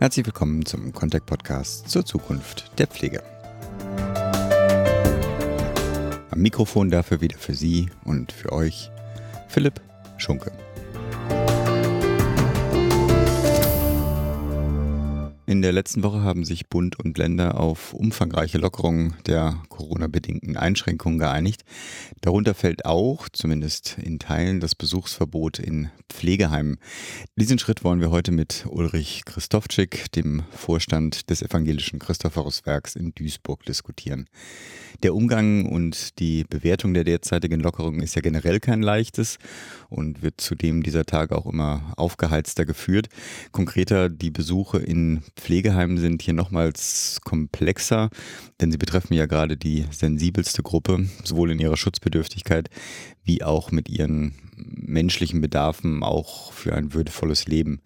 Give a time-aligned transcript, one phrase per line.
[0.00, 3.20] Herzlich willkommen zum Contact Podcast zur Zukunft der Pflege.
[6.30, 8.92] Am Mikrofon dafür wieder für Sie und für euch
[9.48, 9.80] Philipp
[10.16, 10.52] Schunke.
[15.48, 21.18] In der letzten Woche haben sich Bund und Länder auf umfangreiche Lockerungen der Corona-bedingten Einschränkungen
[21.18, 21.64] geeinigt.
[22.20, 26.76] Darunter fällt auch, zumindest in Teilen, das Besuchsverbot in Pflegeheimen.
[27.36, 33.64] Diesen Schritt wollen wir heute mit Ulrich Christofczyk, dem Vorstand des evangelischen Christophoruswerks in Duisburg,
[33.64, 34.28] diskutieren.
[35.02, 39.38] Der Umgang und die Bewertung der derzeitigen Lockerungen ist ja generell kein leichtes
[39.88, 43.08] und wird zudem dieser Tage auch immer aufgeheizter geführt.
[43.52, 48.10] Konkreter die Besuche in Pflegeheimen sind hier nochmals komplexer,
[48.60, 52.68] denn sie betreffen ja gerade die sensibelste Gruppe, sowohl in ihrer Schutzbedürftigkeit
[53.24, 57.80] wie auch mit ihren menschlichen Bedarfen auch für ein würdevolles Leben.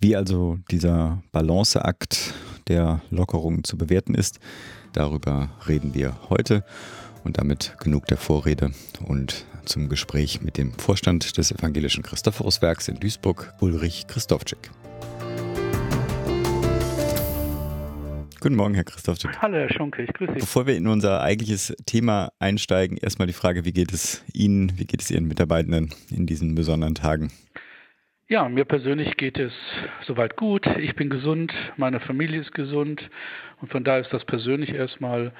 [0.00, 2.34] Wie also dieser Balanceakt
[2.68, 4.38] der Lockerungen zu bewerten ist,
[4.92, 6.64] darüber reden wir heute
[7.24, 8.72] und damit genug der Vorrede
[9.04, 14.70] und zum Gespräch mit dem Vorstand des Evangelischen Christophoruswerks in Duisburg, Ulrich Christofczyk.
[18.42, 19.18] Guten Morgen, Herr Christoph.
[19.40, 20.40] Hallo, Herr Schunke, ich grüße Sie.
[20.40, 24.84] Bevor wir in unser eigentliches Thema einsteigen, erstmal die Frage, wie geht es Ihnen, wie
[24.84, 27.30] geht es Ihren Mitarbeitenden in diesen besonderen Tagen?
[28.26, 29.52] Ja, mir persönlich geht es
[30.04, 30.66] soweit gut.
[30.80, 33.08] Ich bin gesund, meine Familie ist gesund
[33.60, 35.32] und von daher ist das persönlich erstmal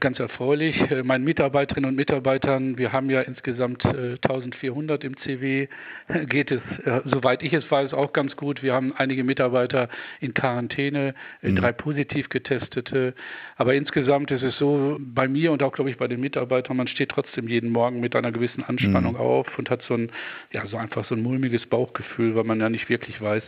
[0.00, 0.78] ganz erfreulich.
[0.90, 5.68] Äh, meinen Mitarbeiterinnen und Mitarbeitern, wir haben ja insgesamt 1400 äh, im CW,
[6.28, 8.62] geht es, äh, soweit ich es weiß, auch ganz gut.
[8.62, 9.88] Wir haben einige Mitarbeiter
[10.20, 11.56] in Quarantäne, mhm.
[11.56, 13.14] drei positiv getestete.
[13.56, 16.88] Aber insgesamt ist es so, bei mir und auch, glaube ich, bei den Mitarbeitern, man
[16.88, 19.20] steht trotzdem jeden Morgen mit einer gewissen Anspannung mhm.
[19.20, 20.10] auf und hat so ein,
[20.52, 23.42] ja, so einfach so ein mulmiges Bauchgefühl, weil man ja nicht wirklich weiß,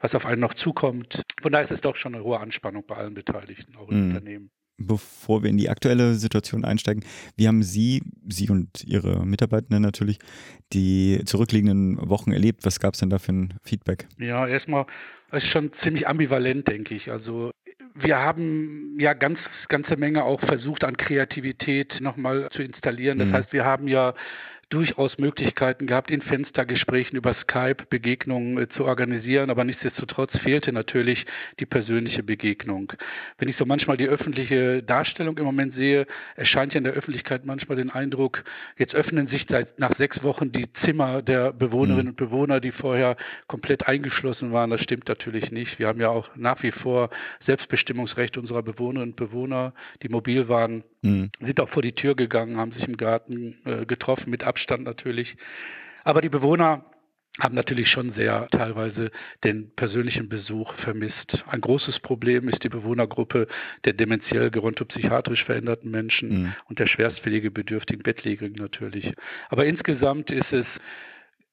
[0.00, 1.22] was auf einen noch zukommt.
[1.40, 4.16] Von daher ist es doch schon eine hohe Anspannung bei allen Beteiligten, auch im mhm.
[4.16, 4.50] Unternehmen
[4.86, 7.04] bevor wir in die aktuelle Situation einsteigen,
[7.36, 10.18] wie haben Sie, Sie und Ihre Mitarbeitenden natürlich,
[10.72, 12.64] die zurückliegenden Wochen erlebt?
[12.64, 14.06] Was gab es denn da für ein Feedback?
[14.18, 14.86] Ja, erstmal
[15.32, 17.10] ist schon ziemlich ambivalent, denke ich.
[17.10, 17.52] Also
[17.94, 19.38] wir haben ja ganz
[19.68, 23.18] ganze Menge auch versucht an Kreativität nochmal zu installieren.
[23.18, 23.32] Das mhm.
[23.32, 24.14] heißt, wir haben ja
[24.72, 31.26] durchaus Möglichkeiten gehabt, in Fenstergesprächen über Skype Begegnungen äh, zu organisieren, aber nichtsdestotrotz fehlte natürlich
[31.60, 32.92] die persönliche Begegnung.
[33.36, 36.06] Wenn ich so manchmal die öffentliche Darstellung im Moment sehe,
[36.36, 38.44] erscheint ja in der Öffentlichkeit manchmal den Eindruck,
[38.78, 42.10] jetzt öffnen sich seit nach sechs Wochen die Zimmer der Bewohnerinnen mhm.
[42.10, 43.16] und Bewohner, die vorher
[43.48, 44.70] komplett eingeschlossen waren.
[44.70, 45.78] Das stimmt natürlich nicht.
[45.78, 47.10] Wir haben ja auch nach wie vor
[47.44, 51.30] Selbstbestimmungsrecht unserer Bewohnerinnen und Bewohner, die mobil waren, mhm.
[51.40, 55.36] sind auch vor die Tür gegangen, haben sich im Garten äh, getroffen mit Abstand natürlich.
[56.04, 56.84] Aber die Bewohner
[57.40, 59.10] haben natürlich schon sehr teilweise
[59.42, 61.42] den persönlichen Besuch vermisst.
[61.46, 63.48] Ein großes Problem ist die Bewohnergruppe
[63.84, 66.54] der dementiell gerontopsychiatrisch veränderten Menschen mhm.
[66.68, 69.14] und der schwerstpflegebedürftigen Bettlägerigen natürlich.
[69.48, 70.66] Aber insgesamt ist es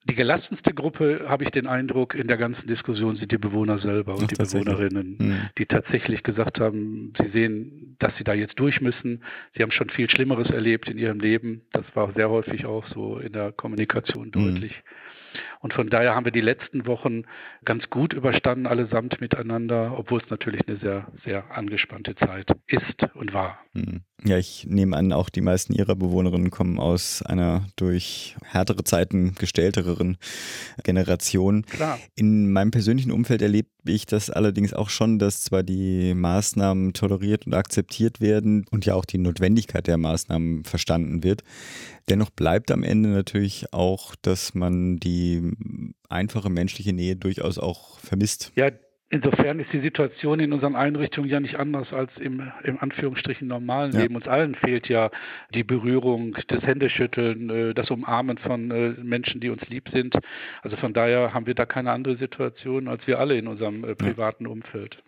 [0.06, 4.16] die gelassenste Gruppe, habe ich den Eindruck, in der ganzen Diskussion sind die Bewohner selber
[4.16, 5.50] und Ach, die Bewohnerinnen, mhm.
[5.58, 9.24] die tatsächlich gesagt haben, sie sehen, dass sie da jetzt durch müssen.
[9.56, 11.62] Sie haben schon viel Schlimmeres erlebt in ihrem Leben.
[11.74, 14.32] Das war sehr häufig auch so in der Kommunikation mhm.
[14.32, 14.72] deutlich.
[14.72, 15.40] Mhm.
[15.62, 17.24] Und von daher haben wir die letzten Wochen
[17.66, 23.34] ganz gut überstanden, allesamt miteinander, obwohl es natürlich eine sehr, sehr angespannte Zeit ist und
[23.34, 23.60] war.
[23.74, 24.02] Hm.
[24.24, 29.36] Ja, ich nehme an, auch die meisten Ihrer Bewohnerinnen kommen aus einer durch härtere Zeiten
[29.36, 30.18] gestellteren
[30.84, 31.66] Generation.
[31.66, 32.00] Klar.
[32.16, 37.46] In meinem persönlichen Umfeld erlebe ich das allerdings auch schon, dass zwar die Maßnahmen toleriert
[37.46, 41.44] und akzeptiert werden und ja auch die Notwendigkeit der Maßnahmen verstanden wird.
[42.10, 45.49] Dennoch bleibt am Ende natürlich auch, dass man die
[46.10, 48.52] einfache menschliche Nähe durchaus auch vermisst.
[48.56, 48.72] Ja,
[49.12, 53.92] Insofern ist die Situation in unseren Einrichtungen ja nicht anders als im, im Anführungsstrichen normalen
[53.92, 54.02] ja.
[54.02, 54.16] Leben.
[54.16, 55.10] Uns allen fehlt ja
[55.52, 60.14] die Berührung, das Händeschütteln, äh, das Umarmen von äh, Menschen, die uns lieb sind.
[60.62, 63.96] Also von daher haben wir da keine andere Situation als wir alle in unserem äh,
[63.96, 65.02] privaten Umfeld.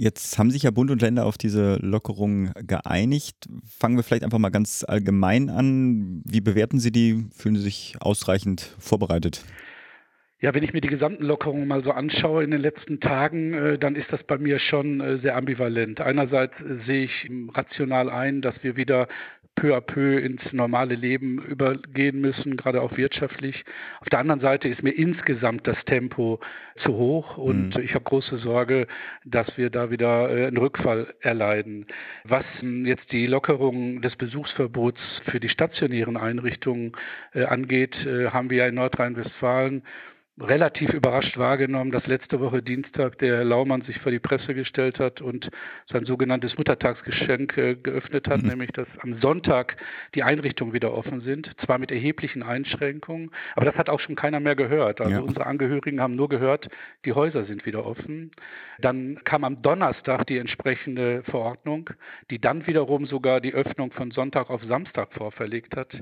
[0.00, 3.36] Jetzt haben sich ja Bund und Länder auf diese Lockerung geeinigt.
[3.68, 6.22] Fangen wir vielleicht einfach mal ganz allgemein an.
[6.24, 7.26] Wie bewerten Sie die?
[7.36, 9.44] Fühlen Sie sich ausreichend vorbereitet?
[10.42, 13.78] Ja, wenn ich mir die gesamten Lockerungen mal so anschaue in den letzten Tagen, äh,
[13.78, 16.00] dann ist das bei mir schon äh, sehr ambivalent.
[16.00, 19.06] Einerseits äh, sehe ich rational ein, dass wir wieder
[19.54, 23.64] peu à peu ins normale Leben übergehen müssen, gerade auch wirtschaftlich.
[24.00, 26.40] Auf der anderen Seite ist mir insgesamt das Tempo
[26.76, 27.82] zu hoch und mhm.
[27.82, 28.86] ich habe große Sorge,
[29.26, 31.84] dass wir da wieder einen Rückfall erleiden.
[32.24, 35.00] Was hm, jetzt die Lockerung des Besuchsverbots
[35.30, 36.92] für die stationären Einrichtungen
[37.34, 37.94] angeht,
[38.30, 39.82] haben wir ja in Nordrhein-Westfalen
[40.40, 44.98] relativ überrascht wahrgenommen, dass letzte Woche Dienstag der Herr Laumann sich vor die Presse gestellt
[44.98, 45.50] hat und
[45.90, 48.48] sein sogenanntes Muttertagsgeschenk äh, geöffnet hat, mhm.
[48.48, 49.76] nämlich dass am Sonntag
[50.14, 54.40] die Einrichtungen wieder offen sind, zwar mit erheblichen Einschränkungen, aber das hat auch schon keiner
[54.40, 55.00] mehr gehört.
[55.00, 55.20] Also ja.
[55.20, 56.68] unsere Angehörigen haben nur gehört,
[57.04, 58.30] die Häuser sind wieder offen.
[58.78, 61.90] Dann kam am Donnerstag die entsprechende Verordnung,
[62.30, 65.94] die dann wiederum sogar die Öffnung von Sonntag auf Samstag vorverlegt hat.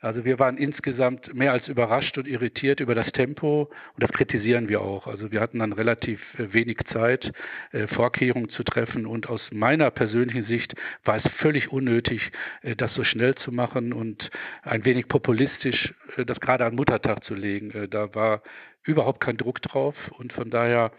[0.00, 4.68] Also wir waren insgesamt mehr als überrascht und irritiert über das Tempo und das kritisieren
[4.68, 5.06] wir auch.
[5.06, 7.30] Also wir hatten dann relativ äh, wenig Zeit,
[7.72, 10.74] äh, Vorkehrungen zu treffen und aus meiner persönlichen Sicht
[11.04, 12.32] war es völlig unnötig,
[12.62, 14.30] äh, das so schnell zu machen und
[14.62, 15.94] ein wenig populistisch
[16.26, 17.88] das gerade an Muttertag zu legen.
[17.90, 18.42] Da war
[18.84, 20.92] überhaupt kein Druck drauf und von daher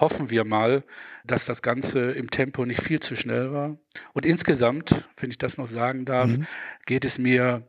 [0.00, 0.82] hoffen wir mal,
[1.24, 3.76] dass das Ganze im Tempo nicht viel zu schnell war.
[4.12, 6.46] Und insgesamt, wenn ich das noch sagen darf, mhm.
[6.86, 7.62] geht es mir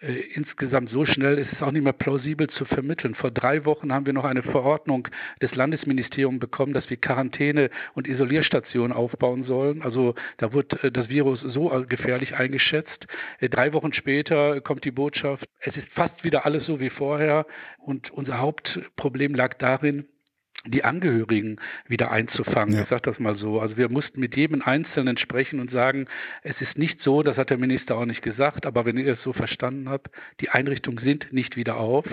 [0.00, 3.14] insgesamt so schnell ist es auch nicht mehr plausibel zu vermitteln.
[3.14, 5.08] Vor drei Wochen haben wir noch eine Verordnung
[5.42, 9.82] des Landesministeriums bekommen, dass wir Quarantäne- und Isolierstationen aufbauen sollen.
[9.82, 13.06] Also da wird äh, das Virus so gefährlich eingeschätzt.
[13.40, 17.46] Äh, drei Wochen später kommt die Botschaft, es ist fast wieder alles so wie vorher.
[17.78, 20.06] Und unser Hauptproblem lag darin,
[20.66, 21.58] die Angehörigen
[21.88, 22.74] wieder einzufangen.
[22.74, 22.82] Ja.
[22.82, 23.60] Ich sage das mal so.
[23.60, 26.06] Also wir mussten mit jedem Einzelnen sprechen und sagen,
[26.42, 29.22] es ist nicht so, das hat der Minister auch nicht gesagt, aber wenn ihr es
[29.22, 30.10] so verstanden habt,
[30.40, 32.04] die Einrichtungen sind nicht wieder auf,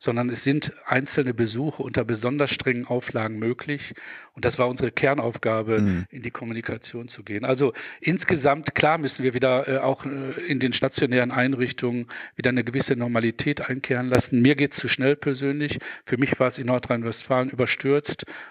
[0.00, 3.94] sondern es sind einzelne Besuche unter besonders strengen Auflagen möglich.
[4.34, 6.04] Und das war unsere Kernaufgabe, mhm.
[6.10, 7.44] in die Kommunikation zu gehen.
[7.44, 12.64] Also insgesamt, klar müssen wir wieder äh, auch äh, in den stationären Einrichtungen wieder eine
[12.64, 14.42] gewisse Normalität einkehren lassen.
[14.42, 15.78] Mir geht es zu schnell persönlich.
[16.06, 17.93] Für mich war es in Nordrhein-Westfalen überstürzt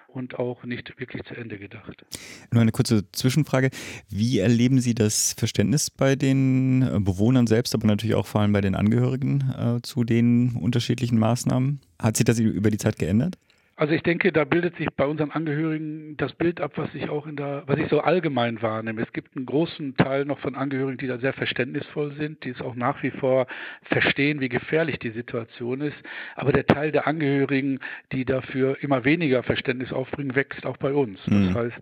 [0.07, 2.05] und auch nicht wirklich zu Ende gedacht.
[2.51, 3.69] Nur eine kurze Zwischenfrage.
[4.09, 8.53] Wie erleben Sie das Verständnis bei den äh, Bewohnern selbst, aber natürlich auch vor allem
[8.53, 11.81] bei den Angehörigen äh, zu den unterschiedlichen Maßnahmen?
[11.99, 13.37] Hat sich das über die Zeit geändert?
[13.83, 17.27] Also ich denke, da bildet sich bei unseren Angehörigen das Bild ab, was ich auch
[17.27, 19.01] in der, was ich so allgemein wahrnehme.
[19.01, 22.61] Es gibt einen großen Teil noch von Angehörigen, die da sehr verständnisvoll sind, die es
[22.61, 23.45] auch nach wie vor
[23.81, 25.97] verstehen, wie gefährlich die Situation ist.
[26.37, 27.81] Aber der Teil der Angehörigen,
[28.13, 31.19] die dafür immer weniger Verständnis aufbringen, wächst auch bei uns.
[31.27, 31.47] Mhm.
[31.47, 31.81] Das heißt,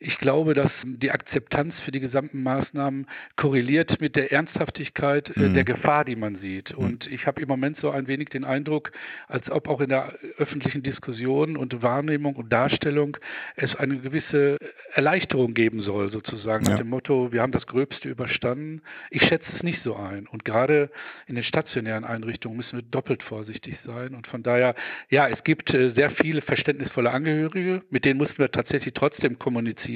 [0.00, 3.06] ich glaube, dass die Akzeptanz für die gesamten Maßnahmen
[3.36, 5.54] korreliert mit der Ernsthaftigkeit äh, mhm.
[5.54, 6.70] der Gefahr, die man sieht.
[6.70, 6.84] Mhm.
[6.84, 8.92] Und ich habe im Moment so ein wenig den Eindruck,
[9.26, 13.16] als ob auch in der öffentlichen Diskussion und Wahrnehmung und Darstellung
[13.56, 14.58] es eine gewisse
[14.94, 16.72] Erleichterung geben soll, sozusagen, ja.
[16.72, 18.82] nach dem Motto, wir haben das Gröbste überstanden.
[19.10, 20.28] Ich schätze es nicht so ein.
[20.28, 20.90] Und gerade
[21.26, 24.14] in den stationären Einrichtungen müssen wir doppelt vorsichtig sein.
[24.14, 24.76] Und von daher,
[25.10, 29.87] ja, es gibt äh, sehr viele verständnisvolle Angehörige, mit denen mussten wir tatsächlich trotzdem kommunizieren.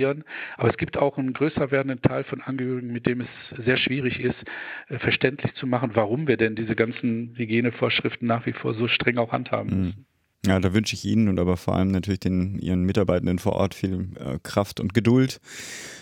[0.57, 3.29] Aber es gibt auch einen größer werdenden Teil von Angehörigen, mit dem es
[3.65, 4.43] sehr schwierig ist,
[4.89, 9.19] äh, verständlich zu machen, warum wir denn diese ganzen Hygienevorschriften nach wie vor so streng
[9.19, 9.85] auch handhaben mhm.
[9.87, 10.07] müssen.
[10.45, 13.75] Ja, da wünsche ich Ihnen und aber vor allem natürlich den Ihren Mitarbeitenden vor Ort
[13.75, 15.41] viel äh, Kraft und Geduld.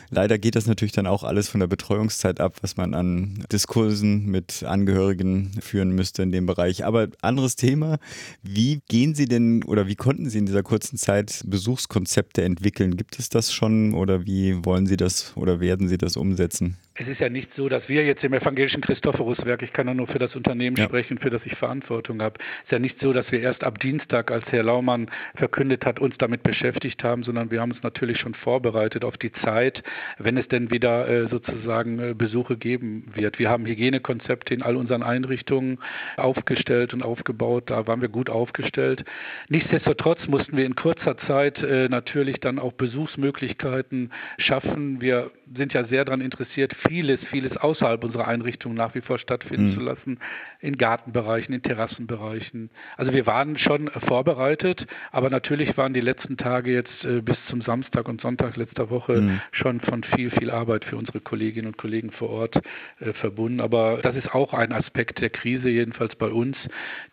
[0.09, 4.27] Leider geht das natürlich dann auch alles von der Betreuungszeit ab, was man an Diskursen
[4.27, 6.87] mit Angehörigen führen müsste in dem Bereich.
[6.87, 7.99] Aber anderes Thema.
[8.43, 12.97] Wie gehen Sie denn oder wie konnten Sie in dieser kurzen Zeit Besuchskonzepte entwickeln?
[12.97, 16.79] Gibt es das schon oder wie wollen Sie das oder werden Sie das umsetzen?
[17.01, 20.07] Es ist ja nicht so, dass wir jetzt im evangelischen Christophoruswerk, ich kann ja nur
[20.07, 20.85] für das Unternehmen ja.
[20.85, 23.81] sprechen, für das ich Verantwortung habe, es ist ja nicht so, dass wir erst ab
[23.81, 28.19] Dienstag, als Herr Laumann verkündet hat, uns damit beschäftigt haben, sondern wir haben uns natürlich
[28.19, 29.83] schon vorbereitet auf die Zeit,
[30.19, 33.39] wenn es denn wieder äh, sozusagen äh, Besuche geben wird.
[33.39, 35.79] Wir haben Hygienekonzepte in all unseren Einrichtungen
[36.19, 39.07] aufgestellt und aufgebaut, da waren wir gut aufgestellt.
[39.49, 45.01] Nichtsdestotrotz mussten wir in kurzer Zeit äh, natürlich dann auch Besuchsmöglichkeiten schaffen.
[45.01, 49.69] Wir sind ja sehr daran interessiert, vieles, vieles außerhalb unserer Einrichtung nach wie vor stattfinden
[49.69, 49.75] mhm.
[49.75, 50.19] zu lassen,
[50.59, 52.69] in Gartenbereichen, in Terrassenbereichen.
[52.97, 57.63] Also wir waren schon vorbereitet, aber natürlich waren die letzten Tage jetzt äh, bis zum
[57.63, 59.41] Samstag und Sonntag letzter Woche mhm.
[59.53, 62.57] schon von viel, viel Arbeit für unsere Kolleginnen und Kollegen vor Ort
[62.99, 63.61] äh, verbunden.
[63.61, 66.57] Aber das ist auch ein Aspekt der Krise, jedenfalls bei uns.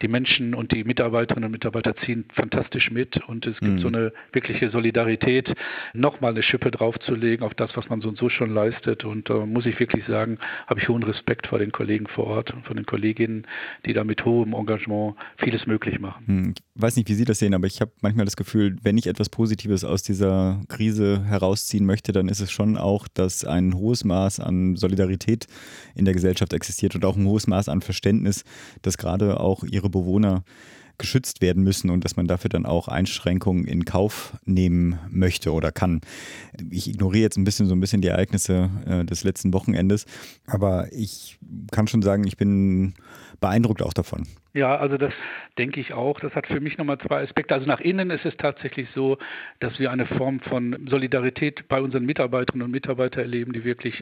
[0.01, 3.79] Die Menschen und die Mitarbeiterinnen und Mitarbeiter ziehen fantastisch mit und es gibt mhm.
[3.79, 5.53] so eine wirkliche Solidarität,
[5.93, 9.05] nochmal eine Schippe draufzulegen auf das, was man so und so schon leistet.
[9.05, 10.37] Und äh, muss ich wirklich sagen,
[10.67, 13.47] habe ich hohen Respekt vor den Kollegen vor Ort und von den Kolleginnen,
[13.87, 16.27] die da mit hohem Engagement vieles möglich machen.
[16.27, 18.99] Hm, ich weiß nicht, wie Sie das sehen, aber ich habe manchmal das Gefühl, wenn
[18.99, 23.73] ich etwas Positives aus dieser Krise herausziehen möchte, dann ist es schon auch, dass ein
[23.73, 25.47] hohes Maß an Solidarität
[25.95, 28.43] in der Gesellschaft existiert und auch ein hohes Maß an Verständnis,
[28.83, 30.43] dass gerade auch ihre Bewohner
[30.98, 35.72] geschützt werden müssen und dass man dafür dann auch Einschränkungen in Kauf nehmen möchte oder
[35.72, 36.01] kann.
[36.70, 40.06] Ich ignoriere jetzt ein bisschen so ein bisschen die Ereignisse äh, des letzten Wochenendes,
[40.48, 41.38] aber ich
[41.72, 42.94] kann schon sagen, ich bin
[43.39, 44.27] beeindruckt auch davon.
[44.54, 45.13] Ja, also das
[45.60, 46.20] denke ich auch.
[46.20, 47.54] Das hat für mich nochmal zwei Aspekte.
[47.54, 49.18] Also nach innen ist es tatsächlich so,
[49.60, 54.01] dass wir eine Form von Solidarität bei unseren Mitarbeiterinnen und Mitarbeitern erleben, die wirklich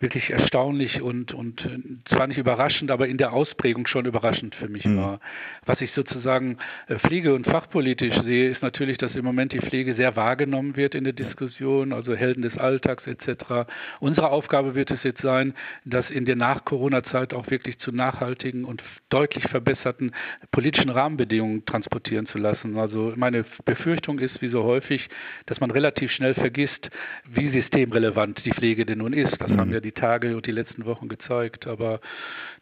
[0.00, 4.68] wirklich erstaunlich und, und äh, zwar nicht überraschend, aber in der Ausprägung schon überraschend für
[4.68, 4.98] mich mhm.
[4.98, 5.20] war.
[5.66, 6.58] Was ich sozusagen
[6.88, 10.96] äh, pflege- und fachpolitisch sehe, ist natürlich, dass im Moment die Pflege sehr wahrgenommen wird
[10.96, 13.70] in der Diskussion, also Helden des Alltags etc.
[14.00, 18.82] Unsere Aufgabe wird es jetzt sein, das in der Nach-Corona-Zeit auch wirklich zu nachhaltigen und
[19.10, 20.12] deutlich verbesserten
[20.50, 22.78] politischen Rahmenbedingungen transportieren zu lassen.
[22.78, 25.08] Also meine Befürchtung ist, wie so häufig,
[25.46, 26.90] dass man relativ schnell vergisst,
[27.28, 29.40] wie systemrelevant die Pflege denn nun ist.
[29.40, 29.60] Das mhm.
[29.60, 31.66] haben wir die Tage und die letzten Wochen gezeigt.
[31.66, 32.00] Aber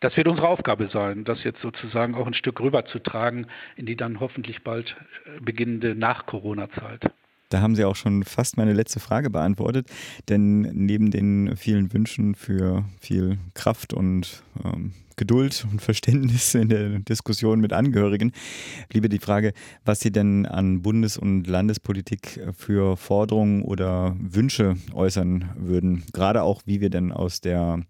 [0.01, 4.21] das wird unsere Aufgabe sein, das jetzt sozusagen auch ein Stück rüberzutragen in die dann
[4.21, 7.11] hoffentlich bald äh, beginnende Nach-Corona-Zeit.
[7.53, 9.89] Da haben Sie auch schon fast meine letzte Frage beantwortet,
[10.31, 17.01] denn neben den vielen Wünschen für viel Kraft und ähm, Geduld und Verständnis in der
[17.01, 18.33] Diskussion mit Angehörigen
[18.89, 19.53] bliebe die Frage,
[19.85, 26.63] was Sie denn an Bundes- und Landespolitik für Forderungen oder Wünsche äußern würden, gerade auch,
[26.65, 27.83] wie wir denn aus der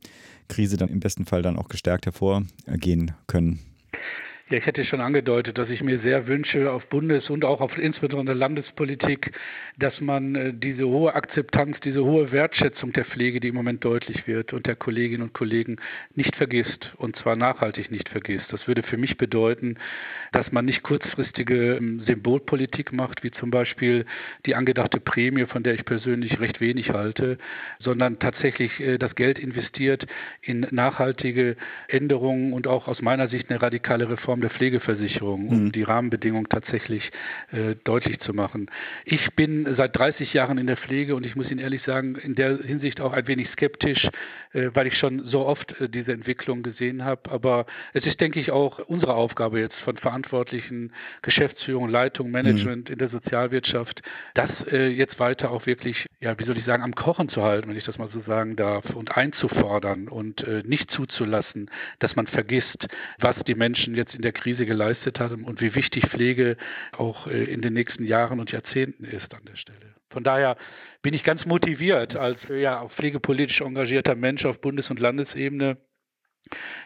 [0.49, 3.61] Krise dann im besten Fall dann auch gestärkt hervorgehen können.
[4.53, 7.79] Ja, ich hätte schon angedeutet, dass ich mir sehr wünsche auf Bundes- und auch auf
[7.79, 9.33] insbesondere Landespolitik,
[9.79, 14.27] dass man äh, diese hohe Akzeptanz, diese hohe Wertschätzung der Pflege, die im Moment deutlich
[14.27, 15.77] wird und der Kolleginnen und Kollegen
[16.17, 18.45] nicht vergisst und zwar nachhaltig nicht vergisst.
[18.53, 19.79] Das würde für mich bedeuten,
[20.33, 24.05] dass man nicht kurzfristige ähm, Symbolpolitik macht, wie zum Beispiel
[24.45, 27.39] die angedachte Prämie, von der ich persönlich recht wenig halte,
[27.79, 30.07] sondern tatsächlich äh, das Geld investiert
[30.43, 31.57] in nachhaltige
[31.89, 35.73] Änderungen und auch aus meiner Sicht eine radikale Reform der Pflegeversicherung, um mhm.
[35.73, 37.11] die Rahmenbedingungen tatsächlich
[37.53, 38.71] äh, deutlich zu machen.
[39.05, 42.35] Ich bin seit 30 Jahren in der Pflege und ich muss Ihnen ehrlich sagen, in
[42.35, 44.09] der Hinsicht auch ein wenig skeptisch,
[44.53, 47.31] äh, weil ich schon so oft äh, diese Entwicklung gesehen habe.
[47.31, 52.93] Aber es ist, denke ich, auch unsere Aufgabe jetzt von Verantwortlichen, Geschäftsführung, Leitung, Management mhm.
[52.93, 54.03] in der Sozialwirtschaft,
[54.35, 57.69] das äh, jetzt weiter auch wirklich, ja, wie soll ich sagen, am Kochen zu halten,
[57.69, 62.27] wenn ich das mal so sagen darf, und einzufordern und äh, nicht zuzulassen, dass man
[62.27, 62.87] vergisst,
[63.19, 66.57] was die Menschen jetzt in der Krise geleistet haben und wie wichtig Pflege
[66.93, 69.95] auch äh, in den nächsten Jahren und Jahrzehnten ist an der Stelle.
[70.11, 70.57] Von daher
[71.03, 75.79] bin ich ganz motiviert als ja, pflegepolitisch engagierter Mensch auf Bundes- und Landesebene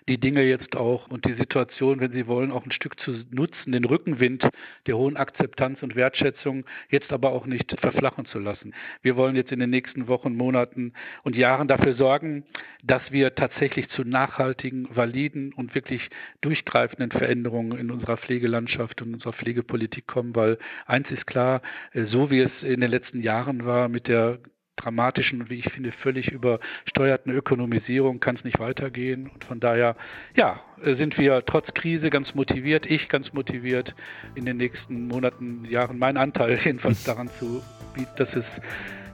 [0.09, 3.73] die Dinge jetzt auch und die Situation, wenn Sie wollen, auch ein Stück zu nutzen,
[3.73, 4.49] den Rückenwind
[4.87, 8.75] der hohen Akzeptanz und Wertschätzung jetzt aber auch nicht verflachen zu lassen.
[9.03, 10.93] Wir wollen jetzt in den nächsten Wochen, Monaten
[11.25, 12.45] und Jahren dafür sorgen,
[12.83, 16.09] dass wir tatsächlich zu nachhaltigen, validen und wirklich
[16.41, 21.63] durchgreifenden Veränderungen in unserer Pflegelandschaft und unserer Pflegepolitik kommen, weil eins ist klar,
[21.95, 24.39] so wie es in den letzten Jahren war mit der
[24.77, 29.29] dramatischen und wie ich finde völlig übersteuerten Ökonomisierung kann es nicht weitergehen.
[29.33, 29.97] Und von daher,
[30.35, 33.95] ja, sind wir trotz Krise ganz motiviert, ich ganz motiviert,
[34.35, 37.63] in den nächsten Monaten, Jahren meinen Anteil jedenfalls daran zu
[37.95, 38.45] bieten, dass es,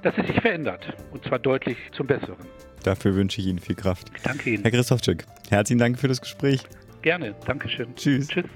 [0.02, 0.94] dass es sich verändert.
[1.12, 2.46] Und zwar deutlich zum Besseren.
[2.82, 4.10] Dafür wünsche ich Ihnen viel Kraft.
[4.24, 4.62] Danke Ihnen.
[4.62, 6.62] Herr Christophczyk, herzlichen Dank für das Gespräch.
[7.02, 7.94] Gerne, Dankeschön.
[7.96, 8.28] Tschüss.
[8.28, 8.46] Tschüss.